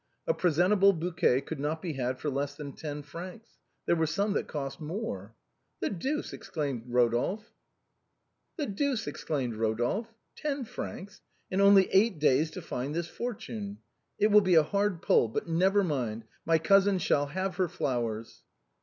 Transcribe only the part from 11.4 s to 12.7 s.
and only eight days to